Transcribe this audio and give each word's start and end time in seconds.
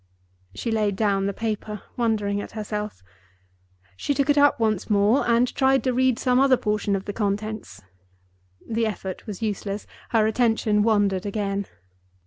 She 0.55 0.71
laid 0.71 0.95
down 0.95 1.27
the 1.27 1.31
paper, 1.31 1.83
wondering 1.95 2.41
at 2.41 2.53
herself; 2.53 3.03
she 3.95 4.15
took 4.15 4.31
it 4.31 4.37
up 4.39 4.59
once 4.59 4.89
more, 4.89 5.23
and 5.29 5.53
tried 5.53 5.83
to 5.83 5.93
read 5.93 6.17
some 6.17 6.39
other 6.39 6.57
portion 6.57 6.95
of 6.95 7.05
the 7.05 7.13
contents. 7.13 7.83
The 8.67 8.87
effort 8.87 9.27
was 9.27 9.43
useless; 9.43 9.85
her 10.09 10.25
attention 10.25 10.81
wandered 10.81 11.27
again. 11.27 11.67